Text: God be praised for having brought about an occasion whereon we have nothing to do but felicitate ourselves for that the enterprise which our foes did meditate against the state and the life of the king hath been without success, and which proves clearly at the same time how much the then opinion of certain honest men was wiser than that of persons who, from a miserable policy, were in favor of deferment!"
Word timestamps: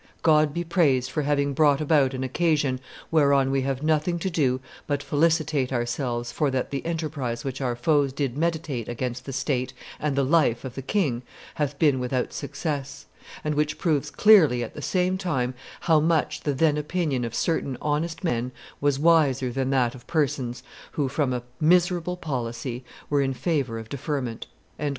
God 0.23 0.51
be 0.51 0.63
praised 0.63 1.11
for 1.11 1.21
having 1.21 1.53
brought 1.53 1.79
about 1.79 2.15
an 2.15 2.23
occasion 2.23 2.79
whereon 3.11 3.51
we 3.51 3.61
have 3.61 3.83
nothing 3.83 4.17
to 4.17 4.31
do 4.31 4.59
but 4.87 5.03
felicitate 5.03 5.71
ourselves 5.71 6.31
for 6.31 6.49
that 6.49 6.71
the 6.71 6.83
enterprise 6.87 7.43
which 7.43 7.61
our 7.61 7.75
foes 7.75 8.11
did 8.11 8.35
meditate 8.35 8.89
against 8.89 9.25
the 9.25 9.31
state 9.31 9.73
and 9.99 10.15
the 10.15 10.23
life 10.25 10.65
of 10.65 10.73
the 10.73 10.81
king 10.81 11.21
hath 11.53 11.77
been 11.77 11.99
without 11.99 12.33
success, 12.33 13.05
and 13.43 13.53
which 13.53 13.77
proves 13.77 14.09
clearly 14.09 14.63
at 14.63 14.73
the 14.73 14.81
same 14.81 15.19
time 15.19 15.53
how 15.81 15.99
much 15.99 16.41
the 16.41 16.53
then 16.55 16.77
opinion 16.79 17.23
of 17.23 17.35
certain 17.35 17.77
honest 17.79 18.23
men 18.23 18.51
was 18.79 18.97
wiser 18.97 19.51
than 19.51 19.69
that 19.69 19.93
of 19.93 20.07
persons 20.07 20.63
who, 20.93 21.07
from 21.07 21.31
a 21.31 21.43
miserable 21.59 22.17
policy, 22.17 22.83
were 23.07 23.21
in 23.21 23.35
favor 23.35 23.77
of 23.77 23.87
deferment!" 23.87 24.47